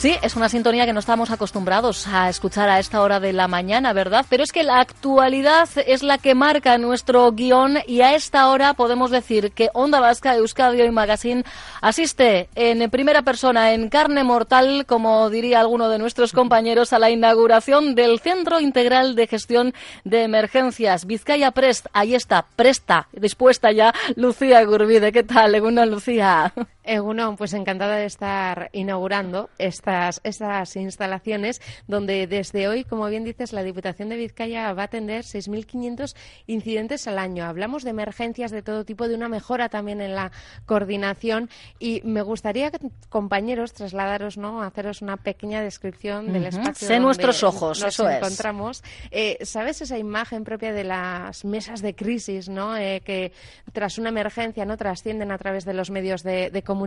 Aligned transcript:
Sí, 0.00 0.16
es 0.22 0.34
una 0.34 0.48
sintonía 0.48 0.86
que 0.86 0.94
no 0.94 1.00
estamos 1.00 1.30
acostumbrados 1.30 2.08
a 2.08 2.30
escuchar 2.30 2.70
a 2.70 2.78
esta 2.78 3.02
hora 3.02 3.20
de 3.20 3.34
la 3.34 3.48
mañana, 3.48 3.92
¿verdad? 3.92 4.24
Pero 4.30 4.42
es 4.42 4.50
que 4.50 4.62
la 4.62 4.80
actualidad 4.80 5.68
es 5.86 6.02
la 6.02 6.16
que 6.16 6.34
marca 6.34 6.78
nuestro 6.78 7.30
guion 7.32 7.80
y 7.86 8.00
a 8.00 8.14
esta 8.14 8.48
hora 8.48 8.72
podemos 8.72 9.10
decir 9.10 9.52
que 9.52 9.68
Onda 9.74 10.00
Vasca, 10.00 10.36
Euskadi 10.36 10.80
y 10.80 10.90
Magazine 10.90 11.44
asiste 11.82 12.48
en 12.54 12.88
primera 12.88 13.20
persona, 13.20 13.74
en 13.74 13.90
carne 13.90 14.24
mortal, 14.24 14.86
como 14.86 15.28
diría 15.28 15.60
alguno 15.60 15.90
de 15.90 15.98
nuestros 15.98 16.32
compañeros, 16.32 16.94
a 16.94 16.98
la 16.98 17.10
inauguración 17.10 17.94
del 17.94 18.20
Centro 18.20 18.58
Integral 18.58 19.14
de 19.14 19.26
Gestión 19.26 19.74
de 20.04 20.22
Emergencias. 20.22 21.04
Vizcaya 21.04 21.50
Prest, 21.50 21.88
ahí 21.92 22.14
está, 22.14 22.46
presta, 22.56 23.08
dispuesta 23.12 23.70
ya 23.70 23.92
Lucía 24.16 24.64
Gurbide. 24.64 25.12
¿Qué 25.12 25.24
tal, 25.24 25.52
Leguna 25.52 25.84
Lucía? 25.84 26.54
Egunon, 26.90 27.36
pues 27.36 27.52
encantada 27.52 27.94
de 27.94 28.06
estar 28.06 28.68
inaugurando 28.72 29.48
estas, 29.58 30.20
estas 30.24 30.74
instalaciones 30.74 31.62
donde 31.86 32.26
desde 32.26 32.66
hoy, 32.66 32.82
como 32.82 33.06
bien 33.06 33.22
dices, 33.22 33.52
la 33.52 33.62
Diputación 33.62 34.08
de 34.08 34.16
Vizcaya 34.16 34.72
va 34.72 34.82
a 34.82 34.84
atender 34.86 35.22
6.500 35.22 36.16
incidentes 36.48 37.06
al 37.06 37.20
año. 37.20 37.44
Hablamos 37.44 37.84
de 37.84 37.90
emergencias 37.90 38.50
de 38.50 38.62
todo 38.62 38.84
tipo, 38.84 39.06
de 39.06 39.14
una 39.14 39.28
mejora 39.28 39.68
también 39.68 40.00
en 40.00 40.16
la 40.16 40.32
coordinación 40.66 41.48
y 41.78 42.02
me 42.02 42.22
gustaría, 42.22 42.72
compañeros, 43.08 43.72
trasladaros, 43.72 44.36
¿no? 44.36 44.60
haceros 44.60 45.00
una 45.00 45.16
pequeña 45.16 45.62
descripción 45.62 46.32
del 46.32 46.46
espacio 46.46 46.88
sé 46.88 46.98
nuestros 46.98 47.44
ojos, 47.44 47.80
nos 47.80 47.94
eso 47.94 48.10
encontramos. 48.10 48.82
Eh, 49.12 49.38
¿Sabes 49.42 49.80
esa 49.80 49.96
imagen 49.96 50.42
propia 50.42 50.72
de 50.72 50.82
las 50.82 51.44
mesas 51.44 51.82
de 51.82 51.94
crisis, 51.94 52.48
¿no? 52.48 52.76
Eh, 52.76 53.00
que 53.04 53.32
tras 53.72 53.96
una 53.98 54.08
emergencia 54.08 54.64
no 54.64 54.76
trascienden 54.76 55.30
a 55.30 55.38
través 55.38 55.64
de 55.64 55.72
los 55.72 55.90
medios 55.90 56.24
de, 56.24 56.50
de 56.50 56.62
comunicación, 56.62 56.79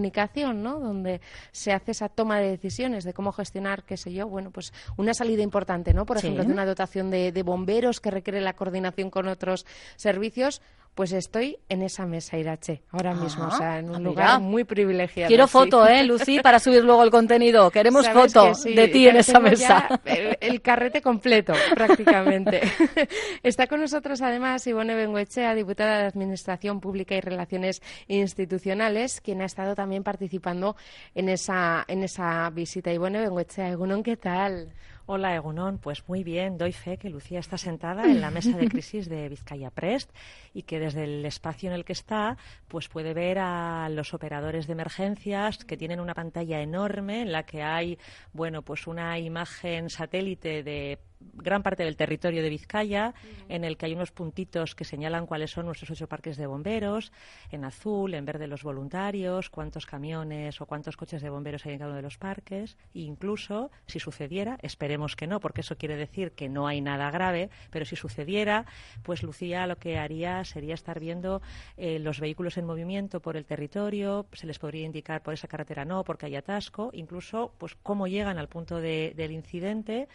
¿no? 0.64 0.80
Donde 0.80 1.22
se 1.52 1.72
hace 1.72 1.92
esa 1.92 2.10
toma 2.10 2.40
de 2.40 2.50
decisiones 2.50 3.04
de 3.04 3.14
cómo 3.14 3.32
gestionar, 3.32 3.84
qué 3.84 3.98
sé 3.98 4.14
yo, 4.14 4.28
bueno, 4.28 4.52
pues 4.52 4.74
una 4.98 5.14
salida 5.14 5.42
importante, 5.42 5.94
¿no? 5.94 6.06
Por 6.06 6.18
ejemplo, 6.18 6.44
de 6.44 6.52
una 6.52 6.66
dotación 6.66 7.10
de, 7.10 7.32
de 7.32 7.44
bomberos 7.44 8.00
que 8.00 8.12
requiere 8.12 8.42
la 8.42 8.54
coordinación 8.54 9.10
con 9.10 9.28
otros 9.28 9.66
servicios 9.96 10.62
pues 10.96 11.12
estoy 11.12 11.58
en 11.70 11.82
esa 11.82 12.06
mesa, 12.06 12.38
Irache, 12.38 12.84
ahora 12.92 13.16
mismo, 13.16 13.48
o 13.48 13.52
sea, 13.52 13.80
en 13.80 13.90
un 13.90 13.96
Ah, 13.96 14.00
lugar 14.00 14.40
muy 14.42 14.64
privilegiado. 14.64 15.28
Quiero 15.28 15.48
sí. 15.48 15.52
foto, 15.54 15.88
¿eh, 15.88 16.04
Lucy, 16.04 16.40
para 16.40 16.60
subir 16.60 16.84
luego 16.84 17.04
el 17.04 17.10
contenido? 17.10 17.72
Queremos 17.72 18.08
foto 18.10 18.54
sí, 18.54 18.76
de 18.76 18.88
ti 18.90 19.08
en 19.08 19.16
esa 19.16 19.40
mesa. 19.40 20.02
El, 20.06 20.38
el 20.40 20.62
carrete 20.62 21.02
completo, 21.02 21.54
prácticamente. 21.76 22.62
Está 23.44 23.66
con 23.66 23.82
nosotros, 23.82 24.22
además, 24.22 24.68
Ivone 24.68 24.94
Bengoechea, 24.94 25.56
diputada 25.56 26.00
de 26.00 26.06
Administración 26.06 26.80
Pública 26.80 27.16
y 27.16 27.22
Relaciones 27.22 27.82
Institucionales, 28.08 29.20
quien 29.22 29.42
ha 29.42 29.46
estado 29.46 29.74
también 29.74 30.04
participando 30.04 30.76
en 31.16 31.30
esa, 31.30 31.86
en 31.88 32.04
esa 32.04 32.50
visita. 32.52 32.94
Ivone 32.94 33.20
Bengoechea, 33.20 33.70
Egunon, 33.70 34.04
¿qué 34.04 34.18
tal? 34.18 34.74
Hola, 35.06 35.36
Egunon. 35.36 35.80
Pues 35.80 36.08
muy 36.08 36.24
bien, 36.24 36.58
doy 36.58 36.72
fe 36.72 36.98
que 36.98 37.10
Lucía 37.10 37.40
está 37.40 37.58
sentada 37.58 38.06
en 38.06 38.22
la 38.22 38.32
mesa 38.32 38.58
de 38.58 38.68
crisis 38.70 39.10
de 39.10 39.28
Vizcaya 39.28 39.70
Prest 39.70 40.10
y 40.54 40.64
que 40.64 40.80
desde 40.80 41.04
el 41.04 41.26
espacio 41.26 41.70
en 41.70 41.76
el 41.76 41.84
que 41.84 41.92
está, 41.92 42.38
pues 42.70 42.88
puede 42.88 43.14
ver 43.14 43.38
a 43.40 43.90
los 43.90 44.14
operadores 44.14 44.66
de 44.66 44.72
emergencias 44.72 45.58
que 45.66 45.76
tienen 45.76 46.00
una 46.00 46.14
pantalla 46.14 46.62
enorme 46.62 47.22
en 47.22 47.34
la 47.34 47.46
que 47.46 47.62
hay, 47.62 48.00
bueno, 48.32 48.62
pues 48.62 48.88
una 48.88 49.20
imagen 49.20 49.90
satélite 49.90 50.64
de 50.64 51.00
gran 51.34 51.64
parte 51.64 51.84
del 51.84 51.96
territorio 51.98 52.42
de 52.44 52.50
Vizcaya, 52.50 53.14
en 53.50 53.64
el 53.64 53.78
que 53.78 53.86
hay 53.88 53.94
unos 53.94 54.12
puntitos 54.12 54.76
que 54.76 54.86
señalan 54.86 55.26
cuáles 55.26 55.52
son 55.52 55.66
nuestros 55.66 55.90
ocho 55.92 56.08
parques 56.08 56.38
de 56.38 56.48
bomberos, 56.48 57.12
en 57.52 57.66
azul, 57.66 58.14
en 58.14 58.26
verde 58.26 58.48
los 58.48 58.64
voluntarios, 58.64 59.50
cuántos 59.50 59.86
camiones 59.86 60.60
o 60.62 60.66
cuántos 60.66 60.98
coches 60.98 61.22
de 61.22 61.30
bomberos 61.30 61.66
hay 61.66 61.74
en 61.74 61.80
cada 61.80 61.90
uno 61.90 61.98
de 61.98 62.02
los 62.04 62.18
parques, 62.18 62.78
e 62.94 63.00
incluso, 63.00 63.72
si 63.88 64.00
sucediera, 64.00 64.58
esperemos 64.62 65.16
que 65.16 65.28
no, 65.28 65.40
porque 65.40 65.62
eso 65.62 65.78
quiere 65.78 65.96
decir 65.96 66.32
que 66.32 66.50
no 66.50 66.68
hay 66.68 66.82
nada 66.82 67.10
grave, 67.12 67.50
pero 67.70 67.86
si 67.86 67.96
sucediera, 67.96 68.66
pues 69.04 69.24
Lucía 69.24 69.68
lo 69.68 69.78
que 69.78 69.98
haría 69.98 70.44
sería 70.46 70.74
estar 70.74 71.00
viendo 71.00 71.42
eh, 71.78 72.00
los 72.00 72.20
vehículos 72.20 72.58
en 72.58 72.66
movimiento 72.66 73.20
por 73.22 73.38
el 73.38 73.46
territorio, 73.46 74.28
se 74.34 74.48
les 74.48 74.60
podría 74.60 74.86
indicar 74.86 75.22
por 75.24 75.34
esa 75.34 75.48
carretera 75.48 75.86
no, 75.86 76.04
porque 76.04 76.26
hay 76.26 76.36
atasco, 76.36 76.90
incluso 76.94 77.54
pues 77.58 77.76
cómo 77.84 78.08
llegan 78.08 78.38
al 78.38 78.48
punto 78.50 78.78
de- 78.78 79.14
del 79.16 79.32
incidente 79.32 80.08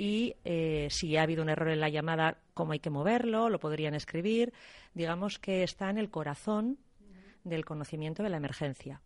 y 0.00 0.34
eh, 0.46 0.88
si 0.90 1.18
ha 1.18 1.22
habido 1.24 1.42
un 1.42 1.50
error 1.50 1.68
en 1.68 1.78
la 1.78 1.90
llamada, 1.90 2.38
cómo 2.54 2.72
hay 2.72 2.78
que 2.78 2.88
moverlo, 2.88 3.50
lo 3.50 3.60
podrían 3.60 3.92
escribir. 3.92 4.54
Digamos 4.94 5.38
que 5.38 5.62
está 5.62 5.90
en 5.90 5.98
el 5.98 6.08
corazón 6.08 6.78
del 7.44 7.66
conocimiento 7.66 8.22
de 8.22 8.30
la 8.30 8.38
emergencia. 8.38 9.02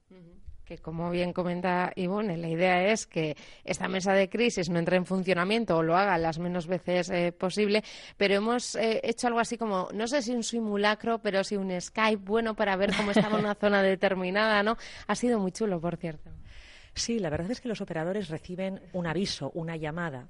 Que 0.64 0.78
como 0.78 1.10
bien 1.10 1.32
comenta 1.32 1.92
Ivone, 1.96 2.36
la 2.36 2.48
idea 2.48 2.92
es 2.92 3.08
que 3.08 3.36
esta 3.64 3.88
mesa 3.88 4.12
de 4.12 4.28
crisis 4.28 4.70
no 4.70 4.78
entre 4.78 4.96
en 4.96 5.04
funcionamiento 5.04 5.76
o 5.76 5.82
lo 5.82 5.96
haga 5.96 6.16
las 6.16 6.38
menos 6.38 6.68
veces 6.68 7.10
eh, 7.10 7.32
posible, 7.32 7.82
pero 8.16 8.36
hemos 8.36 8.76
eh, 8.76 9.00
hecho 9.02 9.26
algo 9.26 9.40
así 9.40 9.58
como, 9.58 9.88
no 9.92 10.06
sé 10.06 10.22
si 10.22 10.30
un 10.30 10.44
simulacro, 10.44 11.18
pero 11.18 11.42
sí 11.42 11.56
un 11.56 11.72
Skype 11.80 12.22
bueno 12.24 12.54
para 12.54 12.76
ver 12.76 12.94
cómo 12.96 13.10
estaba 13.10 13.36
una 13.36 13.56
zona 13.56 13.82
determinada, 13.82 14.62
¿no? 14.62 14.76
Ha 15.08 15.16
sido 15.16 15.40
muy 15.40 15.50
chulo, 15.50 15.80
por 15.80 15.96
cierto. 15.96 16.30
Sí, 16.94 17.18
la 17.18 17.30
verdad 17.30 17.50
es 17.50 17.60
que 17.60 17.68
los 17.68 17.80
operadores 17.80 18.28
reciben 18.28 18.80
un 18.92 19.08
aviso, 19.08 19.50
una 19.54 19.76
llamada. 19.76 20.28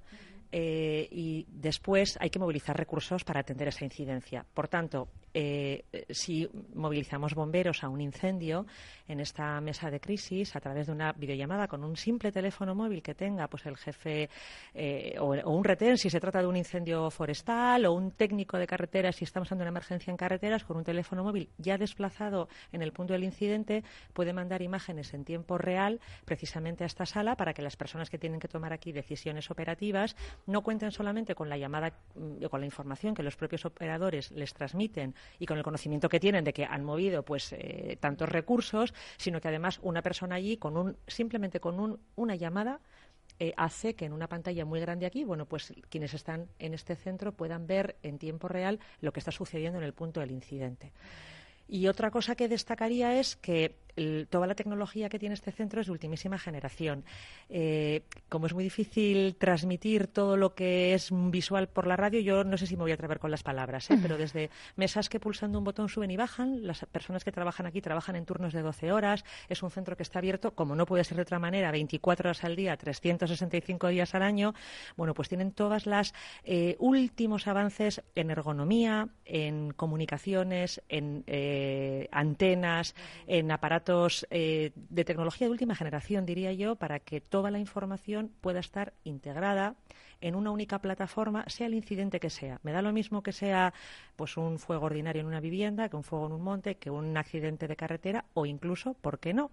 Eh, 0.56 1.09
y 1.10 1.47
después 1.50 2.16
hay 2.20 2.31
que 2.31 2.38
movilizar 2.38 2.76
recursos 2.76 3.25
para 3.25 3.41
atender 3.41 3.66
esa 3.66 3.84
incidencia. 3.84 4.47
Por 4.54 4.69
tanto, 4.69 5.09
eh, 5.37 5.84
si 6.10 6.48
movilizamos 6.75 7.34
bomberos 7.34 7.82
a 7.82 7.88
un 7.88 8.00
incendio 8.00 8.65
en 9.09 9.19
esta 9.19 9.60
mesa 9.60 9.91
de 9.91 9.98
crisis 9.98 10.54
a 10.54 10.60
través 10.60 10.87
de 10.87 10.92
una 10.92 11.12
videollamada 11.12 11.66
con 11.66 11.82
un 11.82 11.97
simple 11.97 12.31
teléfono 12.31 12.76
móvil 12.76 13.03
que 13.03 13.16
tenga 13.16 13.48
pues 13.48 13.66
el 13.66 13.76
jefe 13.76 14.31
eh, 14.72 15.16
o, 15.19 15.34
o 15.34 15.50
un 15.50 15.65
retén 15.65 15.98
si 15.98 16.09
se 16.09 16.20
trata 16.20 16.41
de 16.41 16.47
un 16.47 16.56
incendio 16.56 17.10
forestal 17.10 17.84
o 17.86 17.92
un 17.92 18.12
técnico 18.12 18.56
de 18.59 18.69
carreteras 18.69 19.16
si 19.16 19.25
estamos 19.25 19.50
ante 19.50 19.62
una 19.62 19.71
emergencia 19.71 20.12
en 20.12 20.16
carreteras 20.16 20.62
con 20.62 20.76
un 20.76 20.84
teléfono 20.84 21.25
móvil 21.25 21.50
ya 21.59 21.78
desplazado 21.78 22.48
en 22.71 22.82
el 22.82 22.92
punto 22.92 23.12
del 23.12 23.25
incidente 23.25 23.82
puede 24.12 24.32
mandar 24.32 24.62
imágenes 24.62 25.12
en 25.15 25.25
tiempo 25.25 25.59
real 25.59 26.00
precisamente 26.25 26.84
a 26.84 26.86
esta 26.86 27.06
sala 27.06 27.36
para 27.36 27.54
que 27.54 27.62
las 27.62 27.76
personas 27.76 28.09
que 28.09 28.19
tienen 28.19 28.38
que 28.38 28.48
tomar 28.48 28.72
aquí 28.72 28.92
decisiones 28.92 29.50
operativas 29.50 30.15
no 30.47 30.62
cuenten 30.62 30.93
solamente 30.93 31.34
con 31.34 31.49
la 31.49 31.56
llamada 31.56 31.93
mm, 32.15 32.44
con 32.50 32.60
la 32.60 32.66
información 32.66 33.15
que 33.15 33.22
los 33.22 33.37
propios 33.37 33.65
operadores 33.65 34.31
les 34.31 34.53
transmiten 34.55 35.15
y 35.38 35.47
con 35.47 35.59
el 35.59 35.65
conocimiento 35.65 36.09
que 36.09 36.21
tienen 36.21 36.44
de 36.44 36.53
que 36.53 36.65
han 36.65 36.84
movido 36.84 37.22
pues 37.25 37.53
eh, 37.53 37.97
tantos 38.00 38.28
recursos, 38.28 38.94
sino 39.16 39.41
que 39.41 39.49
además 39.49 39.78
una 39.83 40.03
persona 40.03 40.34
allí 40.37 40.56
con 40.56 40.77
un 40.77 40.97
simplemente 41.06 41.60
con 41.60 41.81
un- 41.81 42.00
una 42.16 42.34
llamada 42.34 42.81
eh, 43.41 43.53
hace 43.56 43.94
que 43.94 44.04
en 44.04 44.12
una 44.12 44.28
pantalla 44.28 44.65
muy 44.65 44.78
grande 44.81 45.06
aquí, 45.06 45.25
bueno, 45.25 45.47
pues 45.47 45.72
quienes 45.88 46.15
están 46.15 46.47
en 46.60 46.72
este 46.72 46.94
centro 46.94 47.33
puedan 47.33 47.66
ver 47.66 47.97
en 48.03 48.19
tiempo 48.19 48.47
real 48.47 48.78
lo 49.00 49.12
que 49.12 49.19
está 49.19 49.33
sucediendo 49.33 49.78
en 49.78 49.84
el 49.84 49.93
punto 49.93 50.21
del 50.21 50.31
incidente. 50.31 50.93
Y 51.66 51.88
otra 51.88 52.10
cosa 52.10 52.37
que 52.37 52.47
destacaría 52.47 53.19
es 53.19 53.34
que 53.37 53.75
el- 53.97 54.27
toda 54.31 54.47
la 54.47 54.55
tecnología 54.55 55.09
que 55.09 55.19
tiene 55.19 55.34
este 55.34 55.53
centro 55.53 55.81
es 55.81 55.87
de 55.87 55.93
ultimísima 55.93 56.38
generación. 56.38 57.05
Eh, 57.49 58.03
como 58.28 58.47
es 58.47 58.55
muy 58.55 58.65
difícil 58.65 59.37
transmitir 59.37 60.06
todo 60.06 60.37
lo 60.37 60.55
que 60.55 60.94
es 60.94 61.10
visual 61.12 61.69
por 61.69 61.87
la 61.87 61.97
radio, 61.97 62.21
yo 62.21 62.44
no 62.44 62.56
sé 62.56 62.66
si 62.66 62.77
me 62.77 62.83
voy 62.83 62.91
a 62.91 62.94
atrever 62.94 63.19
con 63.19 63.31
las 63.31 63.43
palabras, 63.43 63.91
¿eh? 63.91 63.99
pero 64.00 64.16
desde 64.19 64.50
mesas 64.77 65.09
que 65.09 65.21
pulsando 65.21 65.59
un 65.59 65.65
botón 65.65 65.88
suben 65.88 66.10
y 66.10 66.16
bajan, 66.16 66.66
las 66.66 66.84
personas 66.87 67.25
que 67.25 67.33
trabajan 67.33 67.66
aquí 67.66 67.81
trabajan 67.81 68.16
en 68.16 68.25
turnos 68.25 68.53
de 68.53 68.62
12 68.62 68.93
horas, 68.93 69.25
es 69.49 69.62
un 69.62 69.71
centro 69.71 69.97
que 69.97 70.03
está 70.03 70.19
abierto, 70.19 70.54
como 70.54 70.75
no 70.75 70.87
puede 70.87 71.04
ser 71.04 71.16
de 71.16 71.22
otra 71.22 71.38
manera, 71.38 71.71
24 71.71 72.28
horas 72.31 72.44
al 72.44 72.56
día, 72.56 72.77
365 72.77 73.88
días 73.88 74.15
al 74.15 74.22
año, 74.22 74.54
bueno, 74.97 75.15
pues 75.15 75.28
tienen 75.28 75.53
todas 75.53 75.87
las 75.87 76.15
eh, 76.44 76.77
últimos 76.78 77.47
avances 77.47 78.03
en 78.15 78.31
ergonomía, 78.31 79.09
en 79.25 79.72
comunicaciones, 79.72 80.83
en 80.89 81.24
antenas, 82.10 82.95
en 83.27 83.51
aparatos 83.51 83.84
eh, 84.31 84.72
de 84.75 85.04
tecnología 85.04 85.47
de 85.47 85.53
última 85.53 85.75
generación, 85.75 86.27
diría 86.27 86.53
yo, 86.53 86.77
para 86.77 87.01
que 87.01 87.21
toda 87.21 87.51
la 87.51 87.59
información 87.59 88.31
pueda 88.41 88.60
estar 88.60 88.92
integrada 89.04 89.77
en 90.21 90.34
una 90.34 90.51
única 90.51 90.78
plataforma, 90.81 91.45
sea 91.48 91.66
el 91.66 91.75
incidente 91.75 92.21
que 92.21 92.31
sea. 92.31 92.60
Me 92.63 92.72
da 92.72 92.83
lo 92.83 92.92
mismo 92.92 93.22
que 93.22 93.33
sea 93.33 93.75
pues 94.16 94.36
un 94.36 94.59
fuego 94.59 94.86
ordinario 94.86 95.21
en 95.21 95.27
una 95.27 95.41
vivienda, 95.41 95.89
que 95.89 95.97
un 95.97 96.04
fuego 96.04 96.27
en 96.27 96.33
un 96.33 96.42
monte, 96.42 96.77
que 96.77 96.91
un 96.91 97.16
accidente 97.16 97.69
de 97.69 97.77
carretera 97.77 98.25
o 98.34 98.47
incluso, 98.47 98.95
¿por 98.95 99.19
qué 99.19 99.34
no? 99.34 99.51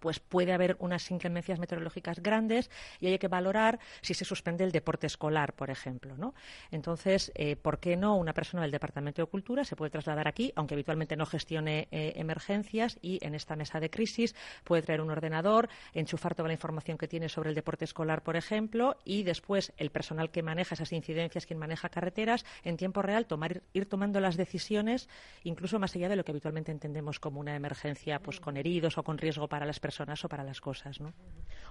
Pues 0.00 0.18
puede 0.18 0.52
haber 0.52 0.76
unas 0.80 1.10
inclemencias 1.10 1.58
meteorológicas 1.58 2.20
grandes 2.20 2.70
y 2.98 3.06
hay 3.06 3.18
que 3.18 3.28
valorar 3.28 3.78
si 4.00 4.14
se 4.14 4.24
suspende 4.24 4.64
el 4.64 4.72
deporte 4.72 5.06
escolar, 5.06 5.52
por 5.52 5.70
ejemplo. 5.70 6.16
¿no? 6.16 6.34
Entonces, 6.70 7.30
eh, 7.34 7.56
¿por 7.56 7.78
qué 7.78 7.96
no 7.96 8.16
una 8.16 8.32
persona 8.32 8.62
del 8.62 8.70
Departamento 8.70 9.22
de 9.22 9.26
Cultura 9.26 9.64
se 9.64 9.76
puede 9.76 9.90
trasladar 9.90 10.26
aquí, 10.26 10.52
aunque 10.56 10.74
habitualmente 10.74 11.16
no 11.16 11.26
gestione 11.26 11.88
eh, 11.90 12.14
emergencias, 12.16 12.98
y 13.02 13.24
en 13.24 13.34
esta 13.34 13.56
mesa 13.56 13.78
de 13.78 13.90
crisis 13.90 14.34
puede 14.64 14.82
traer 14.82 15.00
un 15.00 15.10
ordenador, 15.10 15.68
enchufar 15.92 16.34
toda 16.34 16.48
la 16.48 16.54
información 16.54 16.96
que 16.96 17.06
tiene 17.06 17.28
sobre 17.28 17.50
el 17.50 17.54
deporte 17.54 17.84
escolar, 17.84 18.22
por 18.22 18.36
ejemplo, 18.36 18.96
y 19.04 19.22
después 19.22 19.72
el 19.76 19.90
personal 19.90 20.30
que 20.30 20.42
maneja 20.42 20.74
esas 20.74 20.92
incidencias, 20.92 21.46
quien 21.46 21.58
maneja 21.58 21.88
carreteras, 21.88 22.44
en 22.64 22.76
tiempo 22.76 23.02
real 23.02 23.26
tomar, 23.26 23.62
ir 23.72 23.86
tomando 23.86 24.20
las 24.20 24.36
decisiones, 24.36 25.08
incluso 25.44 25.78
más 25.78 25.94
allá 25.94 26.08
de 26.08 26.16
lo 26.16 26.24
que 26.24 26.32
habitualmente 26.32 26.72
entendemos 26.72 27.20
como 27.20 27.40
una 27.40 27.54
emergencia 27.54 28.20
pues, 28.20 28.40
con 28.40 28.56
heridos 28.56 28.96
o 28.96 29.02
con 29.02 29.18
riesgo 29.18 29.48
para 29.48 29.66
las 29.66 29.78
personas 29.78 29.89
o 29.98 30.28
para 30.28 30.44
las 30.44 30.60
cosas. 30.60 30.98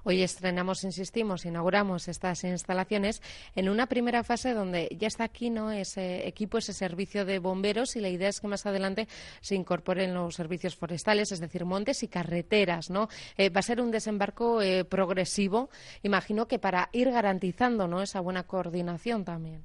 Hoy 0.03 0.23
estrenamos, 0.23 0.83
insistimos, 0.83 1.45
inauguramos 1.45 2.07
estas 2.07 2.43
instalaciones 2.43 3.21
en 3.55 3.69
una 3.69 3.87
primera 3.87 4.23
fase 4.23 4.53
donde 4.53 4.89
ya 4.97 5.07
está 5.07 5.25
aquí 5.25 5.49
¿no? 5.49 5.71
ese 5.71 6.27
equipo, 6.27 6.57
ese 6.57 6.73
servicio 6.73 7.25
de 7.25 7.39
bomberos 7.39 7.95
y 7.95 8.01
la 8.01 8.09
idea 8.09 8.29
es 8.29 8.39
que 8.39 8.47
más 8.47 8.65
adelante 8.65 9.07
se 9.41 9.55
incorporen 9.55 10.13
los 10.13 10.35
servicios 10.35 10.75
forestales, 10.75 11.31
es 11.31 11.39
decir, 11.39 11.65
montes 11.65 12.03
y 12.03 12.07
carreteras. 12.07 12.89
¿no? 12.89 13.09
Eh, 13.37 13.49
va 13.49 13.59
a 13.59 13.63
ser 13.63 13.81
un 13.81 13.91
desembarco 13.91 14.61
eh, 14.61 14.85
progresivo, 14.85 15.69
imagino 16.03 16.47
que 16.47 16.59
para 16.59 16.89
ir 16.93 17.11
garantizando 17.11 17.87
¿no? 17.87 18.01
esa 18.01 18.19
buena 18.19 18.43
coordinación 18.43 19.25
también. 19.25 19.63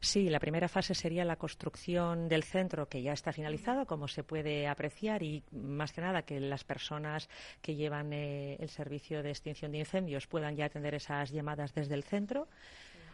Sí, 0.00 0.28
la 0.28 0.40
primera 0.40 0.68
fase 0.68 0.94
sería 0.94 1.24
la 1.24 1.36
construcción 1.36 2.28
del 2.28 2.44
centro, 2.44 2.88
que 2.88 3.02
ya 3.02 3.12
está 3.12 3.32
finalizado, 3.32 3.86
como 3.86 4.08
se 4.08 4.24
puede 4.24 4.68
apreciar, 4.68 5.22
y 5.22 5.42
más 5.52 5.92
que 5.92 6.00
nada 6.00 6.22
que 6.22 6.38
las 6.40 6.64
personas 6.64 7.28
que 7.62 7.74
llevan 7.74 8.12
eh, 8.12 8.56
el 8.60 8.68
servicio 8.68 9.22
de 9.22 9.30
extinción 9.30 9.72
de 9.72 9.78
incendios 9.78 10.26
puedan 10.26 10.56
ya 10.56 10.66
atender 10.66 10.94
esas 10.94 11.30
llamadas 11.30 11.74
desde 11.74 11.94
el 11.94 12.04
centro. 12.04 12.48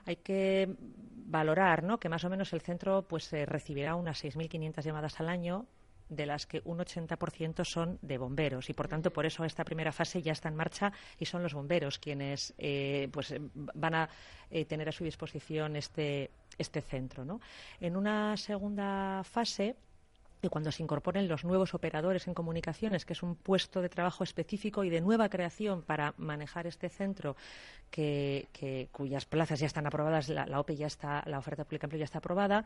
Hay 0.05 0.17
que 0.17 0.75
valorar 0.79 1.85
¿no? 1.85 1.99
que 1.99 2.09
más 2.09 2.25
o 2.25 2.31
menos 2.31 2.53
el 2.53 2.61
centro 2.61 3.03
pues, 3.03 3.33
eh, 3.33 3.47
recibirá 3.47 3.95
unas 3.95 4.23
6.500 4.23 4.83
llamadas 4.83 5.21
al 5.21 5.29
año 5.29 5.67
de 6.15 6.27
las 6.27 6.47
que 6.47 6.63
un 6.65 6.79
80% 6.79 7.65
son 7.65 7.99
de 8.03 8.19
bomberos 8.19 8.71
y 8.71 8.75
por 8.75 8.89
tanto 8.89 9.13
por 9.13 9.27
eso 9.27 9.45
esta 9.45 9.65
primera 9.65 9.93
fase 9.93 10.23
ya 10.23 10.33
está 10.33 10.49
en 10.49 10.57
marcha 10.57 10.93
y 11.19 11.25
son 11.25 11.43
los 11.43 11.55
bomberos 11.55 11.99
quienes 11.99 12.55
eh, 12.59 13.09
pues 13.13 13.35
van 13.55 13.95
a 13.95 14.09
tener 14.69 14.89
a 14.89 14.93
su 14.93 15.05
disposición 15.05 15.77
este 15.77 16.31
este 16.59 16.81
centro. 16.81 17.25
¿no? 17.25 17.41
En 17.81 17.97
una 17.97 18.37
segunda 18.37 19.23
fase, 19.25 19.77
y 20.45 20.49
cuando 20.49 20.73
se 20.73 20.83
incorporen 20.83 21.29
los 21.29 21.45
nuevos 21.45 21.73
operadores 21.73 22.27
en 22.27 22.35
comunicaciones, 22.35 23.05
que 23.05 23.13
es 23.13 23.23
un 23.23 23.37
puesto 23.37 23.81
de 23.81 23.89
trabajo 23.89 24.25
específico 24.25 24.83
y 24.83 24.91
de 24.91 25.01
nueva 25.01 25.29
creación 25.29 25.83
para 25.83 26.15
manejar 26.17 26.67
este 26.67 26.89
centro, 26.89 27.37
que, 27.91 28.89
cuyas 28.91 29.25
plazas 29.25 29.61
ya 29.61 29.67
están 29.67 29.87
aprobadas, 29.87 30.29
la, 30.29 30.59
OPE 30.59 30.75
ya 30.75 30.87
está, 30.89 31.23
la 31.27 31.39
oferta 31.39 31.65
pública 31.65 31.87
de 31.87 31.99
ya 31.99 32.05
está 32.05 32.19
aprobada, 32.19 32.65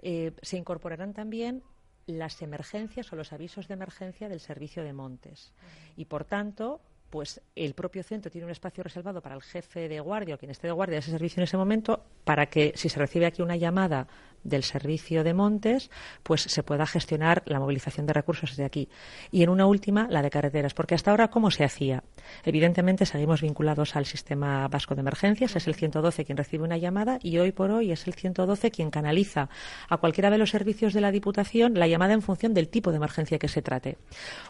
eh, 0.00 0.32
se 0.40 0.56
incorporarán 0.56 1.12
también 1.12 1.62
las 2.08 2.42
emergencias 2.42 3.12
o 3.12 3.16
los 3.16 3.32
avisos 3.32 3.68
de 3.68 3.74
emergencia 3.74 4.28
del 4.28 4.40
servicio 4.40 4.82
de 4.82 4.92
montes. 4.92 5.52
Y, 5.96 6.06
por 6.06 6.24
tanto, 6.24 6.80
pues 7.10 7.40
el 7.56 7.74
propio 7.74 8.02
centro 8.02 8.30
tiene 8.30 8.44
un 8.44 8.50
espacio 8.50 8.84
reservado 8.84 9.20
para 9.22 9.34
el 9.34 9.42
jefe 9.42 9.88
de 9.88 10.00
guardia 10.00 10.34
o 10.34 10.38
quien 10.38 10.50
esté 10.50 10.66
de 10.66 10.72
guardia 10.72 10.96
de 10.96 11.00
ese 11.00 11.10
servicio 11.10 11.40
en 11.40 11.44
ese 11.44 11.56
momento 11.56 12.04
para 12.24 12.46
que 12.46 12.72
si 12.76 12.88
se 12.88 12.98
recibe 12.98 13.26
aquí 13.26 13.40
una 13.40 13.56
llamada 13.56 14.06
del 14.44 14.62
servicio 14.62 15.24
de 15.24 15.34
montes, 15.34 15.90
pues 16.22 16.42
se 16.42 16.62
pueda 16.62 16.86
gestionar 16.86 17.42
la 17.46 17.60
movilización 17.60 18.06
de 18.06 18.12
recursos 18.12 18.50
desde 18.50 18.64
aquí. 18.64 18.88
Y 19.30 19.42
en 19.42 19.50
una 19.50 19.66
última, 19.66 20.06
la 20.10 20.22
de 20.22 20.30
carreteras, 20.30 20.74
porque 20.74 20.94
hasta 20.94 21.10
ahora, 21.10 21.28
¿cómo 21.28 21.50
se 21.50 21.64
hacía? 21.64 22.04
Evidentemente, 22.44 23.06
seguimos 23.06 23.42
vinculados 23.42 23.96
al 23.96 24.06
sistema 24.06 24.68
vasco 24.68 24.94
de 24.94 25.00
emergencias, 25.00 25.56
es 25.56 25.66
el 25.66 25.74
112 25.74 26.24
quien 26.24 26.38
recibe 26.38 26.64
una 26.64 26.76
llamada 26.76 27.18
y 27.22 27.38
hoy 27.38 27.52
por 27.52 27.70
hoy 27.70 27.92
es 27.92 28.06
el 28.06 28.14
112 28.14 28.70
quien 28.70 28.90
canaliza 28.90 29.48
a 29.88 29.96
cualquiera 29.96 30.30
de 30.30 30.38
los 30.38 30.50
servicios 30.50 30.92
de 30.92 31.00
la 31.00 31.10
Diputación 31.10 31.74
la 31.74 31.86
llamada 31.86 32.14
en 32.14 32.22
función 32.22 32.54
del 32.54 32.68
tipo 32.68 32.90
de 32.90 32.96
emergencia 32.96 33.38
que 33.38 33.48
se 33.48 33.62
trate. 33.62 33.98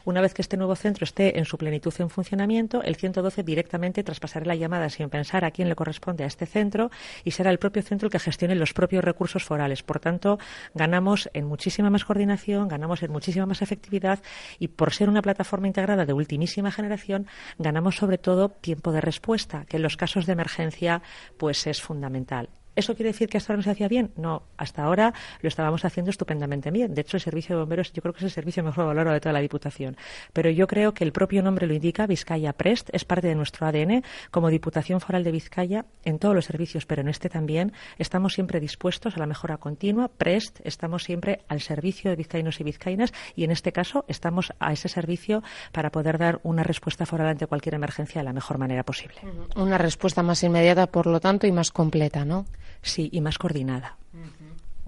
Una 0.04 0.20
vez 0.20 0.34
que 0.34 0.42
este 0.42 0.56
nuevo 0.56 0.76
centro 0.76 1.04
esté 1.04 1.38
en 1.38 1.44
su 1.44 1.58
plenitud 1.58 1.92
en 1.98 2.10
funcionamiento, 2.10 2.82
el 2.82 2.96
112 2.96 3.42
directamente 3.42 4.02
traspasará 4.02 4.46
la 4.46 4.54
llamada 4.54 4.88
sin 4.90 5.08
pensar 5.08 5.44
a 5.44 5.50
quién 5.50 5.68
le 5.68 5.74
corresponde 5.74 6.24
a 6.24 6.26
este 6.26 6.46
centro 6.46 6.90
y 7.24 7.32
será 7.32 7.50
el 7.50 7.58
propio 7.58 7.82
centro 7.82 8.06
el 8.06 8.12
que 8.12 8.18
gestione 8.18 8.54
los 8.54 8.72
propios 8.72 9.04
recursos 9.04 9.44
forales. 9.44 9.77
Por 9.82 10.00
tanto, 10.00 10.38
ganamos 10.74 11.30
en 11.32 11.46
muchísima 11.46 11.90
más 11.90 12.04
coordinación, 12.04 12.68
ganamos 12.68 13.02
en 13.02 13.12
muchísima 13.12 13.46
más 13.46 13.62
efectividad 13.62 14.20
y 14.58 14.68
por 14.68 14.92
ser 14.92 15.08
una 15.08 15.22
plataforma 15.22 15.66
integrada 15.66 16.06
de 16.06 16.12
ultimísima 16.12 16.70
generación, 16.70 17.26
ganamos 17.58 17.96
sobre 17.96 18.18
todo 18.18 18.48
tiempo 18.48 18.92
de 18.92 19.00
respuesta, 19.00 19.64
que 19.66 19.76
en 19.76 19.82
los 19.82 19.96
casos 19.96 20.26
de 20.26 20.32
emergencia 20.32 21.02
pues 21.36 21.66
es 21.66 21.80
fundamental. 21.82 22.48
¿Eso 22.78 22.94
quiere 22.94 23.10
decir 23.10 23.28
que 23.28 23.38
hasta 23.38 23.52
ahora 23.52 23.56
no 23.56 23.62
se 23.64 23.70
hacía 23.72 23.88
bien? 23.88 24.12
No, 24.14 24.44
hasta 24.56 24.84
ahora 24.84 25.12
lo 25.42 25.48
estábamos 25.48 25.84
haciendo 25.84 26.12
estupendamente 26.12 26.70
bien. 26.70 26.94
De 26.94 27.00
hecho, 27.00 27.16
el 27.16 27.20
servicio 27.20 27.56
de 27.56 27.60
bomberos 27.62 27.92
yo 27.92 28.00
creo 28.02 28.14
que 28.14 28.18
es 28.18 28.24
el 28.26 28.30
servicio 28.30 28.62
mejor 28.62 28.86
valorado 28.86 29.14
de 29.14 29.20
toda 29.20 29.32
la 29.32 29.40
Diputación. 29.40 29.96
Pero 30.32 30.48
yo 30.50 30.68
creo 30.68 30.94
que 30.94 31.02
el 31.02 31.10
propio 31.10 31.42
nombre 31.42 31.66
lo 31.66 31.74
indica, 31.74 32.06
Vizcaya 32.06 32.52
Prest, 32.52 32.90
es 32.92 33.04
parte 33.04 33.26
de 33.26 33.34
nuestro 33.34 33.66
ADN. 33.66 34.04
Como 34.30 34.48
Diputación 34.48 35.00
Foral 35.00 35.24
de 35.24 35.32
Vizcaya, 35.32 35.86
en 36.04 36.20
todos 36.20 36.36
los 36.36 36.44
servicios, 36.44 36.86
pero 36.86 37.02
en 37.02 37.08
este 37.08 37.28
también, 37.28 37.72
estamos 37.98 38.34
siempre 38.34 38.60
dispuestos 38.60 39.16
a 39.16 39.18
la 39.18 39.26
mejora 39.26 39.56
continua. 39.56 40.06
Prest, 40.06 40.60
estamos 40.62 41.02
siempre 41.02 41.40
al 41.48 41.60
servicio 41.60 42.12
de 42.12 42.16
vizcaínos 42.16 42.60
y 42.60 42.62
vizcaínas 42.62 43.12
y 43.34 43.42
en 43.42 43.50
este 43.50 43.72
caso 43.72 44.04
estamos 44.06 44.52
a 44.60 44.72
ese 44.72 44.88
servicio 44.88 45.42
para 45.72 45.90
poder 45.90 46.16
dar 46.16 46.38
una 46.44 46.62
respuesta 46.62 47.06
foral 47.06 47.26
ante 47.26 47.48
cualquier 47.48 47.74
emergencia 47.74 48.20
de 48.20 48.24
la 48.24 48.32
mejor 48.32 48.58
manera 48.58 48.84
posible. 48.84 49.16
Una 49.56 49.78
respuesta 49.78 50.22
más 50.22 50.44
inmediata, 50.44 50.86
por 50.86 51.08
lo 51.08 51.18
tanto, 51.18 51.48
y 51.48 51.50
más 51.50 51.72
completa, 51.72 52.24
¿no? 52.24 52.46
Sí, 52.82 53.08
y 53.12 53.20
más 53.20 53.38
coordinada. 53.38 53.98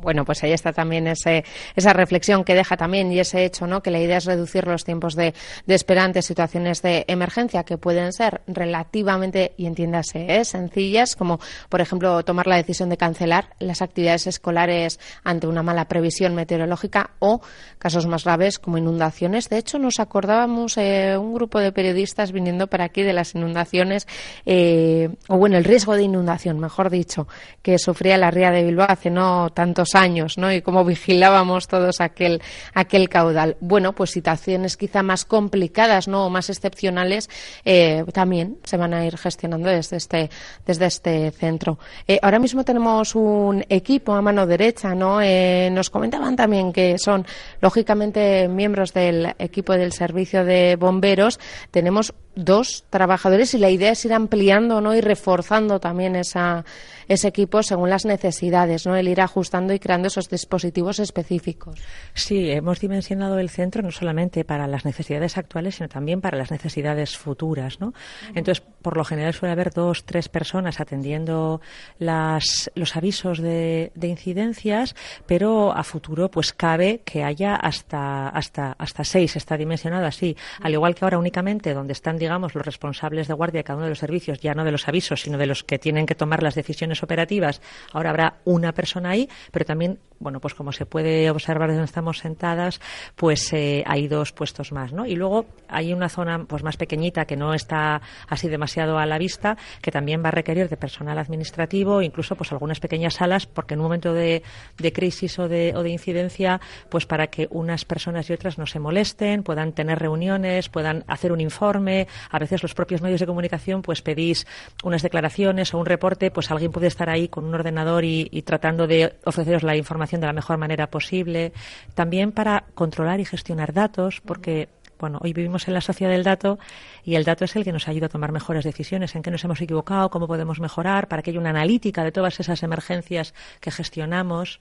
Bueno, 0.01 0.25
pues 0.25 0.43
ahí 0.43 0.53
está 0.53 0.73
también 0.73 1.07
ese, 1.07 1.45
esa 1.77 1.93
reflexión 1.93 2.45
que 2.45 2.55
deja 2.55 2.77
también 2.77 3.13
y 3.13 3.21
ese 3.21 3.45
hecho, 3.45 3.67
¿no? 3.67 3.83
Que 3.83 3.91
la 3.91 4.01
idea 4.01 4.19
es 4.19 4.25
reducir 4.25 4.67
los 4.67 4.85
tiempos 4.85 5.15
de, 5.15 5.35
de 5.67 5.75
espera 5.75 6.05
ante 6.05 6.23
situaciones 6.23 6.83
de 6.83 7.05
emergencia 7.09 7.65
que 7.65 7.79
pueden 7.79 8.13
ser 8.13 8.41
relativamente, 8.47 9.53
y 9.57 9.67
entiéndase, 9.67 10.37
¿eh? 10.37 10.45
sencillas, 10.45 11.17
como 11.17 11.41
por 11.69 11.81
ejemplo 11.81 12.23
tomar 12.25 12.47
la 12.47 12.57
decisión 12.57 12.89
de 12.89 12.97
cancelar 12.97 13.51
las 13.59 13.83
actividades 13.83 14.27
escolares 14.27 15.01
ante 15.25 15.47
una 15.47 15.63
mala 15.63 15.87
previsión 15.87 16.35
meteorológica 16.35 17.11
o 17.19 17.41
casos 17.79 18.07
más 18.07 18.25
graves 18.25 18.59
como 18.59 18.79
inundaciones. 18.79 19.49
De 19.49 19.59
hecho, 19.59 19.79
nos 19.79 20.01
acordábamos 20.01 20.77
eh, 20.77 21.17
un 21.17 21.35
grupo 21.35 21.59
de 21.59 21.73
periodistas 21.73 22.33
viniendo 22.33 22.67
para 22.67 22.85
aquí 22.85 23.03
de 23.03 23.13
las 23.13 23.35
inundaciones, 23.35 24.07
eh, 24.47 25.11
o 25.29 25.37
bueno, 25.37 25.57
el 25.57 25.65
riesgo 25.65 25.97
de 25.97 26.03
inundación, 26.03 26.59
mejor 26.59 26.91
dicho, 26.91 27.29
que 27.63 27.79
sufría 27.79 28.17
la 28.19 28.31
ría 28.31 28.51
de 28.51 28.65
Bilbao 28.65 28.87
hace 28.89 29.11
no 29.11 29.51
tantos 29.51 29.90
años, 29.95 30.39
¿no? 30.39 30.53
Y 30.53 30.63
cómo 30.63 30.85
vigilábamos 30.85 31.69
todos 31.69 32.01
aquel, 32.01 32.43
aquel 32.75 33.09
caudal. 33.09 33.57
Bueno, 33.61 33.93
pues 33.93 34.11
situaciones 34.11 34.77
quizá 34.77 35.03
más 35.03 35.25
complicadas, 35.25 36.09
¿no? 36.09 36.27
O 36.27 36.31
más 36.31 36.51
excepcionales, 36.51 37.29
eh, 37.65 38.05
también 38.13 38.59
se 38.65 38.77
van 38.77 38.95
a 38.95 39.05
ir 39.05 39.17
gestionando 39.17 39.69
desde 39.69 39.97
este, 39.97 40.31
desde 40.67 40.87
este 40.87 41.31
centro. 41.31 41.79
Eh, 42.07 42.19
ahora 42.23 42.39
mismo 42.39 42.65
tenemos 42.65 43.15
un 43.15 43.65
equipo 43.69 44.13
a 44.13 44.23
mano 44.23 44.47
derecha, 44.47 44.95
¿no? 44.95 45.21
Eh, 45.21 45.71
nos 45.73 45.91
comentaban 45.91 46.37
también 46.37 46.73
que 46.73 46.97
son, 46.99 47.27
lógicamente, 47.61 48.49
miembros 48.49 48.93
del 48.93 49.35
equipo 49.39 49.73
del 49.75 49.93
servicio 49.93 50.45
de 50.45 50.77
bomberos. 50.77 51.39
Tenemos 51.71 52.15
dos 52.35 52.85
trabajadores 52.91 53.55
y 53.55 53.59
la 53.59 53.71
idea 53.71 53.93
es 53.93 54.05
ir 54.05 54.13
ampliando 54.13 54.81
¿no? 54.81 54.95
y 54.95 55.01
reforzando 55.01 55.81
también 55.81 56.17
esa, 56.17 56.65
ese 57.09 57.29
equipo 57.29 57.63
según 57.63 57.91
las 57.91 58.05
necesidades, 58.05 58.87
¿no? 58.87 58.97
el 58.97 59.09
ir 59.09 59.21
ajustando 59.21 59.75
y 59.75 59.79
creando 59.79 60.09
esos 60.09 60.29
dispositivos 60.29 61.01
específicos. 61.01 61.81
Sí, 62.15 62.51
hemos 62.51 62.81
dimensionado 62.81 63.39
el 63.39 63.51
centro 63.51 63.83
no 63.83 63.91
solamente 63.91 64.45
para 64.45 64.67
las 64.67 64.85
necesidades 64.85 65.37
actuales, 65.37 65.77
sino 65.77 65.89
también 65.89 66.21
para 66.21 66.39
las 66.39 66.51
necesidades 66.51 67.17
futuras. 67.17 67.81
¿no? 67.81 67.93
Entonces, 68.35 68.63
por 68.83 68.97
lo 68.97 69.05
general 69.05 69.35
suele 69.35 69.53
haber 69.53 69.73
dos, 69.73 70.05
tres 70.05 70.29
personas 70.29 70.81
atendiendo 70.81 71.61
las, 71.99 72.71
los 72.75 72.97
avisos 72.97 73.39
de, 73.39 73.91
de 73.95 74.07
incidencias, 74.07 74.95
pero 75.27 75.73
a 75.73 75.83
futuro 75.83 76.31
pues 76.31 76.53
cabe 76.53 77.03
que 77.05 77.25
haya 77.25 77.57
hasta, 77.57 78.29
hasta, 78.29 78.77
hasta 78.79 79.05
seis, 79.05 79.35
está 79.37 79.57
dimensionado 79.57 80.07
así, 80.07 80.37
al 80.61 80.73
igual 80.73 80.95
que 80.95 81.05
ahora 81.05 81.19
únicamente 81.19 81.75
donde 81.75 81.93
están 81.93 82.20
digamos, 82.21 82.55
los 82.55 82.65
responsables 82.65 83.27
de 83.27 83.35
guardia 83.35 83.59
de 83.59 83.65
cada 83.65 83.79
uno 83.79 83.87
de 83.87 83.91
los 83.91 83.99
servicios, 83.99 84.39
ya 84.39 84.55
no 84.55 84.65
de 84.65 84.71
los 84.71 84.87
avisos, 84.87 85.23
sino 85.23 85.39
de 85.39 85.47
los 85.47 85.65
que 85.65 85.79
tienen 85.79 86.07
que 86.07 86.15
tomar 86.15 86.43
las 86.43 86.55
decisiones 86.55 87.03
operativas, 87.03 87.61
ahora 87.93 88.11
habrá 88.11 88.35
una 88.45 88.73
persona 88.73 89.11
ahí, 89.11 89.29
pero 89.51 89.65
también, 89.65 89.99
bueno, 90.21 90.39
pues 90.39 90.55
como 90.55 90.71
se 90.71 90.87
puede 90.87 91.31
observar 91.31 91.71
donde 91.71 91.85
estamos 91.85 92.19
sentadas, 92.19 92.81
pues 93.17 93.53
eh, 93.53 93.83
hay 93.87 94.07
dos 94.07 94.33
puestos 94.33 94.71
más, 94.71 94.93
¿no? 94.93 95.07
Y 95.07 95.17
luego 95.17 95.47
hay 95.69 95.93
una 95.93 96.09
zona 96.09 96.45
pues 96.45 96.63
más 96.63 96.77
pequeñita 96.77 97.25
que 97.25 97.37
no 97.37 97.55
está 97.55 98.01
así 98.29 98.49
demasiado 98.49 98.99
a 98.99 99.07
la 99.07 99.19
vista, 99.19 99.57
que 99.81 99.91
también 99.91 100.23
va 100.23 100.29
a 100.29 100.33
requerir 100.33 100.69
de 100.69 100.77
personal 100.77 101.19
administrativo, 101.19 102.03
incluso 102.03 102.37
pues 102.37 102.53
algunas 102.53 102.81
pequeñas 102.81 103.15
salas, 103.15 103.47
porque 103.47 103.75
en 103.75 103.81
un 103.81 103.85
momento 103.85 104.13
de, 104.13 104.43
de 104.79 104.93
crisis 104.93 105.39
o 105.39 105.49
de, 105.49 105.73
o 105.75 105.83
de 105.83 105.91
incidencia, 105.91 106.61
pues 106.91 107.07
para 107.07 107.29
que 107.29 107.49
unas 107.51 107.85
personas 107.85 108.29
y 108.29 108.33
otras 108.33 108.59
no 108.59 108.67
se 108.67 108.79
molesten, 108.79 109.43
puedan 109.43 109.73
tener 109.73 109.99
reuniones, 109.99 110.69
puedan 110.69 111.05
hacer 111.07 111.33
un 111.33 111.41
informe, 111.41 112.07
a 112.31 112.39
veces 112.39 112.63
los 112.63 112.75
propios 112.75 113.01
medios 113.01 113.21
de 113.21 113.27
comunicación 113.27 113.83
pues 113.83 114.03
pedís 114.03 114.47
unas 114.85 115.03
declaraciones 115.03 115.73
o 115.73 115.79
un 115.79 115.87
reporte, 115.87 116.31
pues 116.31 116.51
alguien 116.51 116.73
puede 116.73 116.89
estar 116.89 117.09
ahí 117.09 117.29
con 117.29 117.45
un 117.45 117.55
ordenador 117.55 118.05
y, 118.05 118.43
tratando 118.43 118.87
de 118.87 119.15
ofreceros 119.25 119.63
la 119.63 119.77
información 119.77 120.10
de 120.19 120.27
la 120.27 120.33
mejor 120.33 120.59
manera 120.59 120.91
posible. 120.91 121.53
También 121.95 122.33
para 122.33 122.65
controlar 122.75 123.21
y 123.21 123.25
gestionar 123.25 123.73
datos, 123.73 124.21
porque 124.21 124.69
bueno, 124.99 125.19
hoy 125.23 125.33
vivimos 125.33 125.67
en 125.67 125.75
la 125.75 125.81
sociedad 125.81 126.13
del 126.13 126.25
dato 126.25 126.59
y 127.05 127.15
el 127.15 127.25
dato 127.25 127.45
es 127.45 127.57
el 127.57 127.65
que 127.65 127.73
nos 127.73 127.89
ayuda 127.89 128.07
a 128.07 128.11
tomar 128.11 128.33
mejores 128.33 128.65
decisiones, 128.65 129.15
en 129.15 129.23
qué 129.23 129.31
nos 129.31 129.43
hemos 129.45 129.61
equivocado, 129.61 130.11
cómo 130.11 130.27
podemos 130.27 130.61
mejorar, 130.61 131.09
para 131.09 131.23
que 131.23 131.31
haya 131.31 131.41
una 131.41 131.51
analítica 131.51 132.05
de 132.05 132.13
todas 132.13 132.39
esas 132.41 132.63
emergencias 132.63 133.35
que 133.61 133.71
gestionamos. 133.71 134.61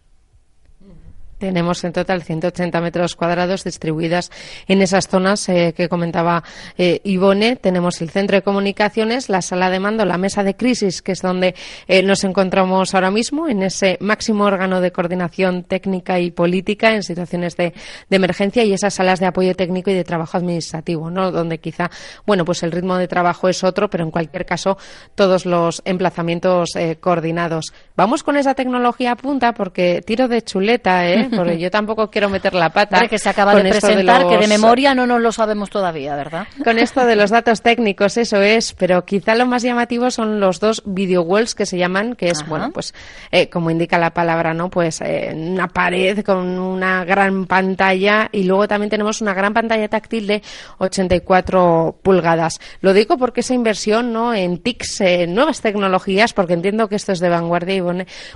Tenemos 1.40 1.82
en 1.86 1.94
total 1.94 2.22
180 2.22 2.82
metros 2.82 3.16
cuadrados 3.16 3.64
distribuidas 3.64 4.30
en 4.68 4.82
esas 4.82 5.08
zonas 5.08 5.48
eh, 5.48 5.74
que 5.76 5.88
comentaba 5.88 6.44
eh, 6.78 7.00
Ivone. 7.06 7.56
Tenemos 7.56 8.02
el 8.02 8.10
centro 8.10 8.36
de 8.36 8.42
comunicaciones, 8.42 9.30
la 9.30 9.42
sala 9.42 9.70
de 9.70 9.80
mando, 9.80 10.04
la 10.04 10.18
mesa 10.18 10.44
de 10.44 10.58
crisis, 10.58 11.02
que 11.02 11.14
es 11.14 11.22
donde 11.22 11.56
eh, 11.88 12.04
nos 12.04 12.26
encontramos 12.26 12.94
ahora 12.94 13.10
mismo, 13.10 13.48
en 13.48 13.64
ese 13.64 13.98
máximo 14.02 14.44
órgano 14.44 14.82
de 14.82 14.92
coordinación 14.92 15.64
técnica 15.64 16.20
y 16.20 16.32
política 16.32 16.94
en 16.94 17.04
situaciones 17.04 17.56
de, 17.56 17.74
emergencia 18.10 18.66
y 18.66 18.74
esas 18.74 18.96
salas 18.96 19.22
de 19.22 19.28
apoyo 19.28 19.56
técnico 19.56 19.92
y 19.92 19.94
de 19.94 20.04
trabajo 20.04 20.36
administrativo, 20.38 21.10
¿no? 21.10 21.32
donde 21.32 21.60
quizá, 21.60 21.90
bueno, 22.26 22.44
pues 22.44 22.64
el 22.64 22.74
ritmo 22.74 22.98
de 22.98 23.08
trabajo 23.08 23.48
es 23.48 23.64
otro, 23.64 23.90
pero 23.90 24.04
en 24.04 24.12
cualquier 24.12 24.46
caso 24.46 24.78
todos 25.16 25.46
los 25.46 25.82
emplazamientos 25.86 26.72
coordinados. 27.00 27.74
Vamos 27.96 28.24
con 28.24 28.36
esa 28.36 28.56
tecnología 28.56 29.14
a 29.14 29.16
punta 29.16 29.54
porque 29.54 30.02
tiro 30.06 30.28
de 30.28 30.42
chuleta, 30.42 31.08
¿eh? 31.08 31.29
Porque 31.36 31.58
yo 31.58 31.72
tampoco 31.72 32.10
quiero 32.10 32.30
meter 32.30 32.54
la 32.54 32.70
pata. 32.70 33.08
que 33.08 33.20
se 33.20 33.30
acaba 33.30 33.56
de 33.56 33.70
presentar, 33.70 34.28
que 34.28 34.38
de 34.38 34.48
memoria 34.48 34.94
no 34.96 35.06
nos 35.06 35.22
lo 35.22 35.32
sabemos 35.32 35.70
todavía, 35.70 36.16
¿verdad? 36.16 36.48
Con 36.64 36.80
esto 36.80 37.06
de 37.06 37.16
los 37.16 37.30
datos 37.30 37.62
técnicos, 37.62 38.18
eso 38.18 38.42
es, 38.42 38.74
pero 38.74 39.06
quizá 39.06 39.36
lo 39.36 39.46
más 39.46 39.64
llamativo 39.64 40.12
son 40.12 40.40
los 40.40 40.60
dos 40.60 40.84
video 40.86 41.22
walls 41.22 41.56
que 41.56 41.66
se 41.66 41.78
llaman, 41.78 42.16
que 42.16 42.30
es, 42.30 42.46
bueno, 42.48 42.72
pues 42.72 42.94
eh, 43.32 43.50
como 43.50 43.72
indica 43.72 43.98
la 43.98 44.12
palabra, 44.12 44.54
¿no? 44.54 44.70
Pues 44.70 45.02
eh, 45.02 45.34
una 45.36 45.68
pared 45.68 46.24
con 46.24 46.60
una 46.60 47.06
gran 47.06 47.46
pantalla 47.46 48.30
y 48.32 48.44
luego 48.44 48.68
también 48.68 48.90
tenemos 48.90 49.22
una 49.22 49.34
gran 49.34 49.54
pantalla 49.54 49.88
táctil 49.88 50.28
de 50.28 50.42
84 50.78 52.00
pulgadas. 52.02 52.60
Lo 52.82 52.94
digo 52.94 53.18
porque 53.18 53.42
esa 53.42 53.54
inversión, 53.54 54.14
¿no? 54.14 54.34
En 54.34 54.60
TICs, 54.60 55.02
en 55.02 55.36
nuevas 55.36 55.62
tecnologías, 55.62 56.34
porque 56.34 56.54
entiendo 56.54 56.88
que 56.88 56.96
esto 56.96 57.12
es 57.12 57.20
de 57.20 57.30
vanguardia 57.30 57.76
y 57.76 57.80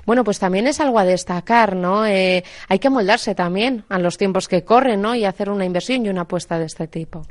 bueno, 0.05 0.23
pues 0.23 0.39
también 0.39 0.67
es 0.67 0.79
algo 0.79 0.99
a 0.99 1.05
destacar, 1.05 1.75
¿no? 1.75 2.05
Eh, 2.05 2.43
hay 2.67 2.79
que 2.83 2.89
moldarse 2.89 3.33
también 3.33 3.85
a 3.87 3.97
los 3.97 4.17
tiempos 4.17 4.49
que 4.49 4.65
corren, 4.65 5.01
¿no? 5.01 5.15
Y 5.15 5.23
hacer 5.23 5.49
una 5.49 5.63
inversión 5.63 6.05
y 6.05 6.09
una 6.09 6.23
apuesta 6.23 6.59
de 6.59 6.65
este 6.65 6.85
tipo. 6.89 7.21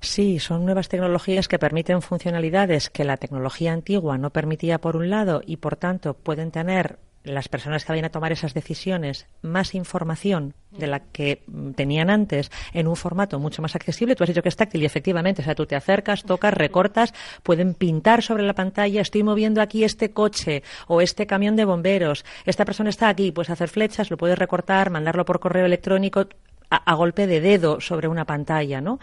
Sí, 0.00 0.40
son 0.40 0.64
nuevas 0.64 0.88
tecnologías 0.88 1.46
que 1.46 1.60
permiten 1.60 2.02
funcionalidades 2.02 2.90
que 2.90 3.04
la 3.04 3.16
tecnología 3.16 3.72
antigua 3.72 4.18
no 4.18 4.30
permitía 4.30 4.80
por 4.80 4.96
un 4.96 5.08
lado 5.08 5.40
y 5.46 5.58
por 5.58 5.76
tanto 5.76 6.14
pueden 6.14 6.50
tener 6.50 6.98
las 7.24 7.48
personas 7.48 7.84
que 7.84 7.92
vayan 7.92 8.04
a 8.04 8.10
tomar 8.10 8.32
esas 8.32 8.54
decisiones 8.54 9.26
más 9.42 9.74
información 9.74 10.54
de 10.70 10.86
la 10.86 11.00
que 11.00 11.42
tenían 11.76 12.10
antes 12.10 12.50
en 12.72 12.88
un 12.88 12.96
formato 12.96 13.38
mucho 13.38 13.62
más 13.62 13.76
accesible. 13.76 14.16
Tú 14.16 14.24
has 14.24 14.28
dicho 14.28 14.42
que 14.42 14.48
es 14.48 14.56
táctil 14.56 14.82
y 14.82 14.86
efectivamente, 14.86 15.42
o 15.42 15.44
sea, 15.44 15.54
tú 15.54 15.66
te 15.66 15.76
acercas, 15.76 16.24
tocas, 16.24 16.54
recortas, 16.54 17.14
pueden 17.42 17.74
pintar 17.74 18.22
sobre 18.22 18.42
la 18.42 18.54
pantalla, 18.54 19.00
estoy 19.00 19.22
moviendo 19.22 19.60
aquí 19.60 19.84
este 19.84 20.10
coche 20.10 20.62
o 20.88 21.00
este 21.00 21.26
camión 21.26 21.56
de 21.56 21.64
bomberos, 21.64 22.24
esta 22.44 22.64
persona 22.64 22.90
está 22.90 23.08
aquí, 23.08 23.30
puedes 23.30 23.50
hacer 23.50 23.68
flechas, 23.68 24.10
lo 24.10 24.16
puedes 24.16 24.38
recortar, 24.38 24.90
mandarlo 24.90 25.24
por 25.24 25.40
correo 25.40 25.66
electrónico 25.66 26.26
a, 26.70 26.76
a 26.76 26.94
golpe 26.94 27.26
de 27.26 27.40
dedo 27.40 27.80
sobre 27.80 28.08
una 28.08 28.24
pantalla, 28.24 28.80
¿no? 28.80 28.98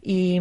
Y 0.00 0.40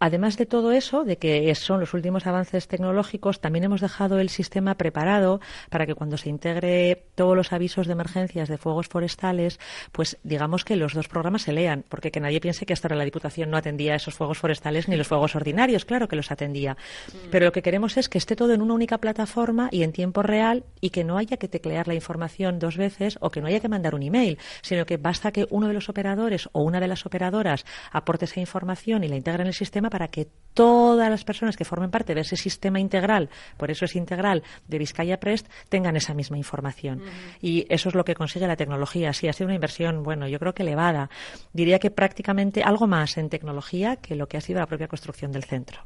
Además 0.00 0.36
de 0.36 0.46
todo 0.46 0.72
eso, 0.72 1.04
de 1.04 1.16
que 1.16 1.54
son 1.54 1.80
los 1.80 1.94
últimos 1.94 2.26
avances 2.26 2.68
tecnológicos, 2.68 3.40
también 3.40 3.64
hemos 3.64 3.80
dejado 3.80 4.18
el 4.18 4.28
sistema 4.28 4.76
preparado 4.76 5.40
para 5.70 5.86
que 5.86 5.94
cuando 5.94 6.16
se 6.16 6.28
integre 6.28 7.06
todos 7.14 7.36
los 7.36 7.52
avisos 7.52 7.86
de 7.86 7.94
emergencias 7.94 8.48
de 8.48 8.58
fuegos 8.58 8.88
forestales, 8.88 9.58
pues 9.92 10.18
digamos 10.22 10.64
que 10.64 10.76
los 10.76 10.94
dos 10.94 11.08
programas 11.08 11.42
se 11.42 11.52
lean, 11.52 11.84
porque 11.88 12.10
que 12.10 12.20
nadie 12.20 12.40
piense 12.40 12.66
que 12.66 12.72
hasta 12.72 12.88
ahora 12.88 12.96
la 12.96 13.04
Diputación 13.04 13.50
no 13.50 13.56
atendía 13.56 13.94
esos 13.94 14.14
fuegos 14.14 14.38
forestales 14.38 14.88
ni 14.88 14.96
los 14.96 15.08
fuegos 15.08 15.34
ordinarios, 15.34 15.84
claro 15.84 16.08
que 16.08 16.16
los 16.16 16.30
atendía. 16.30 16.74
Mm. 16.74 17.30
Pero 17.30 17.46
lo 17.46 17.52
que 17.52 17.62
queremos 17.62 17.96
es 17.96 18.08
que 18.08 18.18
esté 18.18 18.36
todo 18.36 18.52
en 18.52 18.62
una 18.62 18.74
única 18.74 18.98
plataforma 18.98 19.68
y 19.72 19.82
en 19.82 19.92
tiempo 19.92 20.22
real 20.22 20.64
y 20.80 20.90
que 20.90 21.04
no 21.04 21.18
haya 21.18 21.36
que 21.36 21.48
teclear 21.48 21.88
la 21.88 21.94
información 21.94 22.58
dos 22.58 22.76
veces 22.76 23.18
o 23.20 23.30
que 23.30 23.40
no 23.40 23.48
haya 23.48 23.60
que 23.60 23.68
mandar 23.68 23.94
un 23.94 24.02
email, 24.02 24.38
sino 24.62 24.86
que 24.86 24.96
basta 24.96 25.32
que 25.32 25.46
uno 25.50 25.66
de 25.68 25.74
los 25.74 25.88
operadores 25.88 26.48
o 26.52 26.62
una 26.62 26.80
de 26.80 26.88
las 26.88 27.06
operadoras 27.06 27.64
aporte 27.90 28.26
esa 28.26 28.40
información 28.40 29.04
y 29.04 29.08
la 29.08 29.16
integre 29.16 29.42
en 29.42 29.48
el 29.48 29.54
sistema 29.54 29.87
para 29.90 30.08
que 30.08 30.28
todas 30.58 31.08
las 31.08 31.22
personas 31.22 31.56
que 31.56 31.64
formen 31.64 31.90
parte 31.90 32.16
de 32.16 32.22
ese 32.22 32.36
sistema 32.36 32.80
integral, 32.80 33.30
por 33.56 33.70
eso 33.70 33.84
es 33.84 33.94
integral, 33.94 34.42
de 34.66 34.78
Vizcaya 34.78 35.20
Prest, 35.20 35.46
tengan 35.68 35.96
esa 35.96 36.14
misma 36.14 36.36
información. 36.36 37.00
Y 37.40 37.64
eso 37.68 37.90
es 37.90 37.94
lo 37.94 38.04
que 38.04 38.16
consigue 38.16 38.48
la 38.48 38.56
tecnología. 38.56 39.12
Sí, 39.12 39.28
ha 39.28 39.32
sido 39.32 39.46
una 39.46 39.54
inversión, 39.54 40.02
bueno, 40.02 40.26
yo 40.26 40.40
creo 40.40 40.54
que 40.54 40.64
elevada. 40.64 41.10
Diría 41.52 41.78
que 41.78 41.92
prácticamente 41.92 42.64
algo 42.64 42.88
más 42.88 43.18
en 43.18 43.28
tecnología 43.28 43.96
que 43.96 44.16
lo 44.16 44.26
que 44.26 44.36
ha 44.36 44.40
sido 44.40 44.58
la 44.58 44.66
propia 44.66 44.88
construcción 44.88 45.30
del 45.30 45.44
centro. 45.44 45.82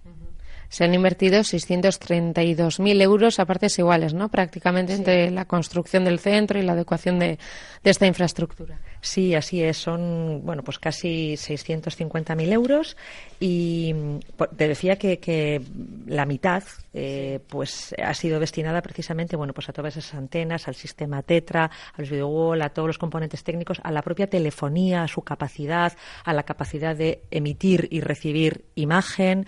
Se 0.73 0.85
han 0.85 0.95
invertido 0.95 1.41
632.000 1.41 3.03
euros 3.03 3.39
a 3.39 3.45
partes 3.45 3.79
iguales, 3.79 4.15
¿no? 4.15 4.31
Prácticamente 4.31 4.95
entre 4.95 5.31
la 5.31 5.45
construcción 5.45 6.03
del 6.03 6.19
centro 6.19 6.59
y 6.59 6.63
la 6.63 6.73
adecuación 6.73 7.19
de, 7.19 7.39
esta 7.85 8.07
infraestructura. 8.07 8.81
Sí, 9.03 9.35
así 9.35 9.63
es. 9.63 9.77
Son, 9.77 10.41
bueno, 10.43 10.63
pues 10.65 10.79
casi 10.79 11.35
650.000 11.35 12.53
euros 12.53 12.97
y 13.39 13.95
pues, 14.35 14.49
te 14.57 14.67
decía 14.67 14.97
que, 14.97 15.61
la 16.07 16.25
mitad, 16.25 16.63
eh, 16.95 17.41
pues 17.49 17.95
ha 18.03 18.15
sido 18.15 18.41
destinada 18.41 18.81
precisamente, 18.81 19.37
bueno, 19.37 19.53
pues 19.53 19.69
a 19.69 19.75
todas 19.75 19.95
esas 19.99 20.15
antenas, 20.15 20.69
al 20.69 20.75
sistema 20.75 21.23
Tetra, 21.23 21.65
a 21.65 22.01
los 22.01 22.11
wall, 22.11 22.63
a 22.63 22.71
todos 22.71 22.87
los 22.87 22.97
componentes 22.97 23.45
técnicos, 23.45 23.79
a 23.85 23.91
la 23.91 24.01
propia 24.01 24.27
telefonía, 24.27 25.03
a 25.03 25.09
su 25.09 25.21
capacidad, 25.21 25.93
a 26.25 26.33
la 26.33 26.45
capacidad 26.45 26.97
de 26.97 27.21
emitir 27.31 27.89
y 27.91 28.01
recibir 28.01 28.65
imagen, 28.75 29.47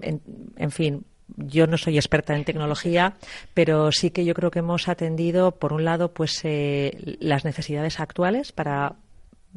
en, 0.00 0.70
fin, 0.70 1.04
yo 1.36 1.66
no 1.66 1.78
soy 1.78 1.96
experta 1.96 2.36
en 2.36 2.44
tecnología, 2.44 3.14
pero 3.54 3.92
sí 3.92 4.10
que 4.10 4.24
yo 4.24 4.34
creo 4.34 4.50
que 4.50 4.60
hemos 4.60 4.88
atendido, 4.88 5.52
por 5.52 5.72
un 5.72 5.84
lado, 5.84 6.12
pues 6.12 6.40
eh, 6.44 7.16
las 7.20 7.44
necesidades 7.44 8.00
actuales 8.00 8.52
para 8.52 8.96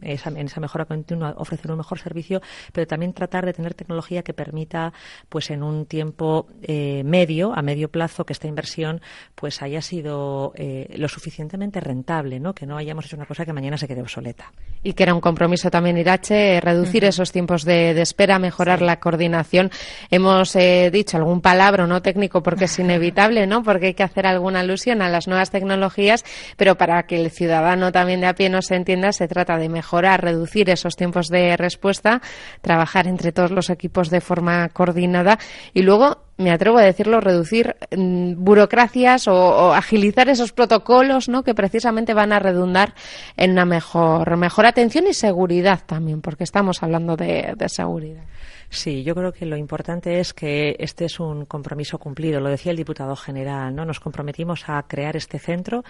esa, 0.01 0.29
en 0.29 0.47
esa 0.47 0.59
mejora 0.59 0.85
continua 0.85 1.33
ofrecer 1.37 1.71
un 1.71 1.77
mejor 1.77 1.99
servicio, 1.99 2.41
pero 2.73 2.87
también 2.87 3.13
tratar 3.13 3.45
de 3.45 3.53
tener 3.53 3.73
tecnología 3.73 4.23
que 4.23 4.33
permita, 4.33 4.93
pues 5.29 5.49
en 5.49 5.63
un 5.63 5.85
tiempo 5.85 6.47
eh, 6.61 7.03
medio, 7.05 7.53
a 7.55 7.61
medio 7.61 7.89
plazo, 7.89 8.25
que 8.25 8.33
esta 8.33 8.47
inversión 8.47 9.01
pues 9.35 9.61
haya 9.61 9.81
sido 9.81 10.53
eh, 10.55 10.93
lo 10.97 11.07
suficientemente 11.07 11.79
rentable, 11.79 12.39
¿no? 12.39 12.53
Que 12.53 12.65
no 12.65 12.77
hayamos 12.77 13.05
hecho 13.05 13.15
una 13.15 13.25
cosa 13.25 13.45
que 13.45 13.53
mañana 13.53 13.77
se 13.77 13.87
quede 13.87 14.01
obsoleta. 14.01 14.51
Y 14.83 14.93
que 14.93 15.03
era 15.03 15.13
un 15.13 15.21
compromiso 15.21 15.71
también, 15.71 15.97
Irache, 15.97 16.59
reducir 16.61 17.05
esos 17.05 17.31
tiempos 17.31 17.63
de, 17.63 17.99
espera, 18.01 18.39
mejorar 18.39 18.81
la 18.81 18.99
coordinación. 18.99 19.71
Hemos 20.11 20.55
eh, 20.55 20.89
dicho 20.91 21.17
algún 21.17 21.41
palabra 21.41 21.87
no 21.87 22.01
técnico 22.01 22.43
porque 22.43 22.65
es 22.65 22.79
inevitable, 22.79 23.47
¿no? 23.47 23.63
Porque 23.63 23.87
hay 23.87 23.93
que 23.93 24.03
hacer 24.03 24.27
alguna 24.27 24.59
alusión 24.59 25.01
a 25.01 25.09
las 25.09 25.27
nuevas 25.27 25.51
tecnologías, 25.51 26.23
pero 26.57 26.75
para 26.75 27.03
que 27.03 27.15
el 27.15 27.31
ciudadano 27.31 27.91
también 27.91 28.21
de 28.21 28.27
a 28.27 28.35
pie 28.35 28.49
no 28.49 28.61
se 28.61 28.75
entienda, 28.75 29.11
se 29.11 29.27
trata 29.27 29.57
de 29.57 29.69
mejorar 29.69 29.84
mejorar, 29.85 30.23
reducir 30.23 30.71
esos 30.71 30.95
tiempos 30.95 31.27
de 31.27 31.55
respuesta, 31.57 32.19
trabajar 32.61 33.05
entre 33.05 33.31
todos 33.31 33.51
los 33.51 33.69
equipos 33.69 34.09
de 34.09 34.19
forma 34.19 34.69
coordinada 34.69 35.37
y 35.75 35.83
luego 35.83 36.23
me 36.37 36.51
atrevo 36.51 36.79
a 36.79 36.81
decirlo, 36.81 37.21
reducir 37.21 37.75
mm, 37.95 38.43
burocracias 38.43 39.27
o, 39.27 39.73
agilizar 39.73 40.27
esos 40.27 40.53
protocolos 40.53 41.29
¿no? 41.29 41.43
que 41.43 41.53
precisamente 41.53 42.15
van 42.15 42.33
a 42.33 42.39
redundar 42.39 42.95
en 43.37 43.51
una 43.51 43.65
mejor, 43.65 44.35
mejor 44.37 44.65
atención 44.65 45.05
y 45.07 45.13
seguridad 45.13 45.81
también, 45.85 46.21
porque 46.21 46.43
estamos 46.43 46.81
hablando 46.81 47.15
de 47.15 47.55
seguridad. 47.67 48.23
Sí, 48.69 49.03
yo 49.03 49.15
creo 49.15 49.31
que 49.31 49.45
lo 49.45 49.57
importante 49.57 50.19
es 50.19 50.33
que 50.33 50.75
este 50.79 51.05
es 51.05 51.19
un 51.19 51.45
compromiso 51.45 51.97
cumplido. 51.97 52.39
Lo 52.39 52.49
decía 52.49 52.71
el 52.71 52.77
diputado 52.77 53.15
general, 53.15 53.75
¿no? 53.75 53.85
Nos 53.85 53.99
comprometimos 53.99 54.67
a 54.67 54.83
crear 54.83 55.15
este 55.15 55.39
centro. 55.39 55.83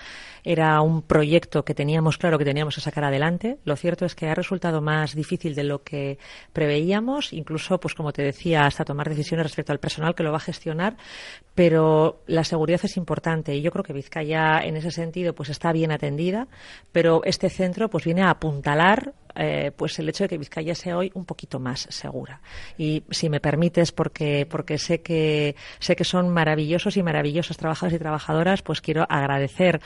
Era 0.44 0.82
un 0.82 1.02
proyecto 1.02 1.64
que 1.64 1.74
teníamos 1.74 2.18
claro 2.18 2.38
que 2.38 2.46
teníamos 2.46 2.76
que 2.76 2.82
sacar 2.82 3.06
adelante. 3.06 3.58
Lo 3.64 3.76
cierto 3.76 4.06
es 4.06 4.16
que 4.16 4.28
ha 4.28 4.36
resultado 4.36 4.82
más 4.82 5.16
difícil 5.16 5.56
de 5.56 5.64
lo 5.64 5.84
que 5.84 6.18
preveíamos, 6.54 7.34
incluso, 7.34 7.80
pues 7.80 7.96
como 7.96 8.12
te 8.12 8.24
decía, 8.24 8.66
hasta 8.66 8.86
tomar 8.86 9.10
decisiones 9.10 9.46
respecto 9.46 9.72
al 9.72 9.80
personal 9.80 10.16
que 10.16 10.24
lo 10.24 10.32
va 10.32 10.38
a 10.38 10.42
gestionar. 10.42 10.98
Pero 11.56 12.22
la 12.28 12.44
seguridad 12.44 12.82
es 12.84 12.98
importante 12.98 13.56
y 13.56 13.62
yo 13.62 13.72
creo 13.72 13.84
que 13.84 13.94
Vizcaya, 13.94 14.60
en 14.60 14.76
ese 14.76 14.92
sentido, 14.92 15.34
pues 15.34 15.50
está 15.50 15.72
bien 15.72 15.92
atendida. 15.92 16.48
Pero 16.92 17.22
este 17.24 17.50
centro, 17.50 17.90
pues 17.90 18.04
viene 18.04 18.22
a 18.24 18.30
apuntalar 18.30 19.14
eh, 19.36 19.72
pues 19.76 19.98
el 20.00 20.10
hecho 20.10 20.24
de 20.24 20.30
que 20.30 20.38
Vizcaya 20.38 20.76
sea 20.76 20.98
hoy 20.98 21.12
un 21.14 21.26
poquito 21.26 21.60
más 21.60 21.88
segura. 21.90 22.42
Y 22.78 23.04
si 23.10 23.30
me 23.30 23.40
permites, 23.40 23.92
porque, 23.92 24.48
porque 24.50 24.78
sé 24.78 25.02
que 25.02 25.56
sé 25.80 25.96
que 25.96 26.04
son 26.04 26.30
maravillosos 26.30 26.98
y 26.98 27.04
maravillosas 27.04 27.58
trabajadores 27.58 27.98
y 27.98 28.00
trabajadoras, 28.00 28.62
pues 28.62 28.82
quiero 28.82 29.06
agradecer 29.10 29.82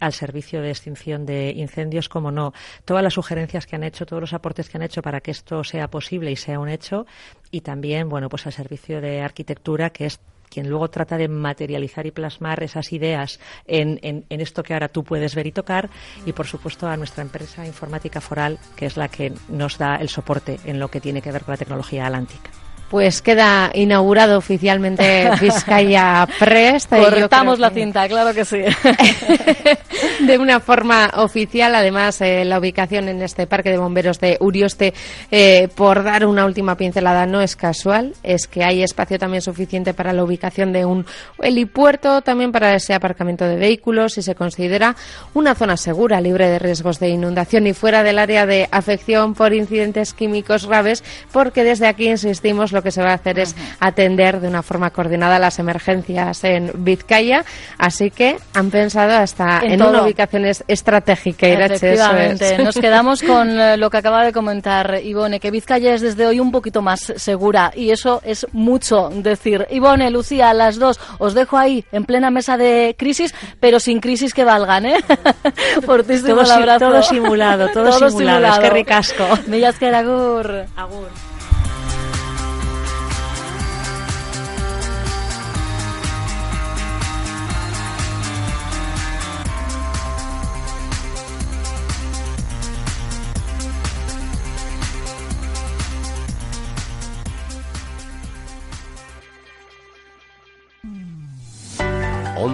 al 0.00 0.12
servicio 0.12 0.60
de 0.62 0.70
extinción 0.70 1.26
de 1.26 1.50
incendios, 1.50 2.08
como 2.08 2.30
no, 2.30 2.52
todas 2.84 3.02
las 3.02 3.14
sugerencias 3.14 3.66
que 3.66 3.76
han 3.76 3.84
hecho, 3.84 4.06
todos 4.06 4.20
los 4.20 4.32
aportes 4.32 4.68
que 4.68 4.76
han 4.78 4.82
hecho 4.82 5.02
para 5.02 5.20
que 5.20 5.30
esto 5.30 5.64
sea 5.64 5.88
posible 5.88 6.30
y 6.30 6.36
sea 6.36 6.58
un 6.58 6.68
hecho, 6.68 7.06
y 7.50 7.60
también, 7.60 8.08
bueno, 8.08 8.28
pues 8.28 8.46
al 8.46 8.52
servicio 8.52 9.00
de 9.00 9.20
arquitectura, 9.20 9.90
que 9.90 10.06
es 10.06 10.20
quien 10.48 10.68
luego 10.68 10.88
trata 10.88 11.16
de 11.16 11.28
materializar 11.28 12.06
y 12.06 12.10
plasmar 12.10 12.62
esas 12.62 12.92
ideas 12.92 13.40
en, 13.66 14.24
esto 14.28 14.62
que 14.62 14.74
ahora 14.74 14.88
tú 14.88 15.04
puedes 15.04 15.34
ver 15.34 15.46
y 15.46 15.52
tocar, 15.52 15.90
y 16.26 16.32
por 16.32 16.46
supuesto 16.46 16.88
a 16.88 16.96
nuestra 16.96 17.22
empresa 17.22 17.66
informática 17.66 18.20
foral, 18.20 18.58
que 18.76 18.86
es 18.86 18.96
la 18.96 19.08
que 19.08 19.32
nos 19.48 19.78
da 19.78 19.96
el 19.96 20.08
soporte 20.08 20.58
en 20.64 20.78
lo 20.78 20.88
que 20.88 21.00
tiene 21.00 21.22
que 21.22 21.32
ver 21.32 21.42
con 21.42 21.52
la 21.52 21.58
tecnología 21.58 22.06
alántica. 22.06 22.63
Pues 22.94 23.22
queda 23.22 23.72
inaugurado 23.74 24.38
oficialmente 24.38 25.28
Vizcaya 25.40 26.28
Prest. 26.38 26.90
Cortamos 26.90 27.58
la 27.58 27.70
cinta, 27.70 28.06
claro 28.06 28.32
que 28.32 28.44
sí. 28.44 28.58
de 30.24 30.38
una 30.38 30.60
forma 30.60 31.10
oficial, 31.16 31.74
además, 31.74 32.20
eh, 32.20 32.44
la 32.44 32.60
ubicación 32.60 33.08
en 33.08 33.20
este 33.20 33.48
parque 33.48 33.70
de 33.70 33.78
bomberos 33.78 34.20
de 34.20 34.36
Urioste, 34.38 34.94
eh, 35.32 35.68
por 35.74 36.04
dar 36.04 36.24
una 36.24 36.46
última 36.46 36.76
pincelada, 36.76 37.26
no 37.26 37.40
es 37.40 37.56
casual, 37.56 38.14
es 38.22 38.46
que 38.46 38.62
hay 38.62 38.84
espacio 38.84 39.18
también 39.18 39.42
suficiente 39.42 39.92
para 39.92 40.12
la 40.12 40.22
ubicación 40.22 40.72
de 40.72 40.84
un 40.84 41.04
helipuerto, 41.42 42.22
también 42.22 42.52
para 42.52 42.76
ese 42.76 42.94
aparcamiento 42.94 43.44
de 43.44 43.56
vehículos 43.56 44.18
y 44.18 44.22
se 44.22 44.36
considera 44.36 44.94
una 45.34 45.56
zona 45.56 45.76
segura, 45.76 46.20
libre 46.20 46.48
de 46.48 46.60
riesgos 46.60 47.00
de 47.00 47.08
inundación 47.08 47.66
y 47.66 47.72
fuera 47.72 48.04
del 48.04 48.20
área 48.20 48.46
de 48.46 48.68
afección 48.70 49.34
por 49.34 49.52
incidentes 49.52 50.14
químicos 50.14 50.68
graves, 50.68 51.02
porque 51.32 51.64
desde 51.64 51.88
aquí 51.88 52.08
insistimos 52.08 52.70
lo 52.70 52.83
que 52.84 52.92
se 52.92 53.02
va 53.02 53.10
a 53.10 53.14
hacer 53.14 53.40
es 53.40 53.56
atender 53.80 54.40
de 54.40 54.46
una 54.46 54.62
forma 54.62 54.90
coordinada 54.90 55.40
las 55.40 55.58
emergencias 55.58 56.44
en 56.44 56.70
Vizcaya, 56.76 57.44
así 57.78 58.10
que 58.10 58.36
han 58.54 58.70
pensado 58.70 59.14
hasta 59.14 59.60
en, 59.64 59.82
una 59.82 60.04
ubicación 60.04 60.44
estratégica. 60.44 61.48
Efectivamente. 61.48 62.58
Nos 62.58 62.76
quedamos 62.76 63.22
con 63.26 63.58
eh, 63.58 63.76
lo 63.76 63.90
que 63.90 63.96
acaba 63.96 64.24
de 64.24 64.32
comentar 64.32 65.00
Ivone, 65.02 65.40
que 65.40 65.50
Vizcaya 65.50 65.94
es 65.94 66.02
desde 66.02 66.26
hoy 66.26 66.38
un 66.38 66.52
poquito 66.52 66.82
más 66.82 67.12
segura 67.16 67.72
y 67.74 67.90
eso 67.90 68.20
es 68.24 68.46
mucho 68.52 69.10
decir. 69.10 69.66
Ivone, 69.70 70.10
Lucía, 70.10 70.52
las 70.54 70.78
dos, 70.78 71.00
os 71.18 71.34
dejo 71.34 71.56
ahí 71.56 71.84
en 71.92 72.04
plena 72.04 72.30
mesa 72.30 72.56
de 72.56 72.94
crisis, 72.98 73.34
pero 73.60 73.80
sin 73.80 74.00
crisis 74.00 74.34
que 74.34 74.44
valgan, 74.44 74.86
¿eh? 74.86 74.96
Fortísimo 75.86 76.42
todo. 76.42 76.78
Todo 76.78 77.02
simulado, 77.02 77.68
todo, 77.68 77.92
simulado. 77.92 78.10
simulado. 78.10 78.54
Es 78.54 78.58
que 78.58 78.70
ricasco. 78.70 79.24
Millas 79.46 79.78
que 79.78 79.88
agur. 79.88 80.66
Agur. 80.76 81.33